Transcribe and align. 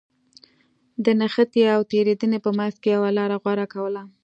د 1.05 1.05
نښتې 1.19 1.63
او 1.75 1.81
تېرېدنې 1.91 2.39
په 2.45 2.49
منځ 2.57 2.75
کې 2.81 2.89
يوه 2.97 3.09
لاره 3.17 3.35
غوره 3.43 3.65
کوله. 3.73 4.03